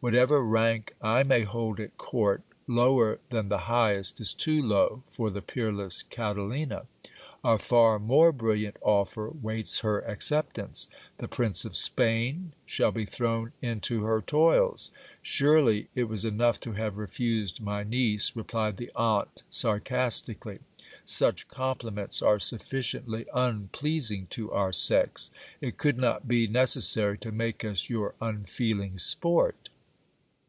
Whatever 0.00 0.40
rank 0.44 0.94
I 1.00 1.22
may 1.26 1.42
hold 1.42 1.80
at 1.80 1.96
court, 1.96 2.42
lower 2.68 3.18
than 3.30 3.48
the 3.48 3.60
highest 3.66 4.20
is 4.20 4.34
too 4.34 4.62
low 4.62 5.02
for 5.10 5.30
the 5.30 5.40
peerless 5.42 6.02
Catalina. 6.04 6.84
A 7.42 7.58
far 7.58 7.98
more 7.98 8.30
brilliant 8.30 8.76
offer 8.82 9.30
waits 9.30 9.80
her 9.80 10.00
acceptance; 10.00 10.86
the 11.18 11.26
Prince 11.26 11.64
of 11.64 11.76
Spain 11.78 12.52
shall 12.66 12.92
be 12.92 13.06
thr.own 13.06 13.52
into 13.62 14.02
her 14.04 14.20
toils. 14.20 14.92
Surely 15.22 15.88
it 15.94 16.04
was 16.04 16.24
enough 16.26 16.60
to 16.60 16.72
have 16.74 16.98
refused 16.98 17.62
my 17.62 17.82
niece, 17.82 18.36
replied 18.36 18.76
the 18.76 18.92
aunt 18.94 19.42
sarcastically; 19.48 20.58
such 21.06 21.48
compliments 21.48 22.20
are 22.20 22.38
sufficiently 22.38 23.24
unpleasing 23.34 24.26
to 24.28 24.52
our 24.52 24.72
sex; 24.72 25.30
it 25.62 25.78
could 25.78 25.96
not 25.98 26.28
be 26.28 26.46
neces 26.46 26.82
sary 26.82 27.16
to 27.16 27.32
make 27.32 27.64
us 27.64 27.88
your 27.90 28.14
unfeeling 28.20 28.98
sport. 28.98 29.70